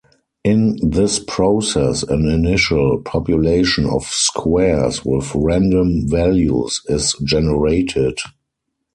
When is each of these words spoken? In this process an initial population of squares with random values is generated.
In 0.43 0.79
this 0.81 1.19
process 1.19 2.01
an 2.01 2.27
initial 2.27 2.99
population 3.03 3.85
of 3.85 4.03
squares 4.05 5.05
with 5.05 5.31
random 5.35 6.07
values 6.07 6.81
is 6.89 7.13
generated. 7.23 8.17